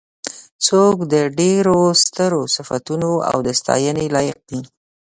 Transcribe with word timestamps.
څوک 0.67 0.95
د 1.13 1.15
ډېرو 1.39 1.79
سترو 2.03 2.41
صفتونو 2.55 3.11
او 3.29 3.37
د 3.45 3.47
ستاینې 3.59 4.05
لایق 4.15 4.39
دی. 4.49 4.61